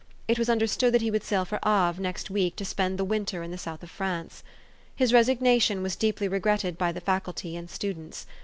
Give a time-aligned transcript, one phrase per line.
[0.27, 3.43] It was understood that he would sail for Havre next week to spend the winter
[3.43, 4.41] in the south of France.
[4.95, 8.25] His resignation was deeply regretted by the Faculty and students.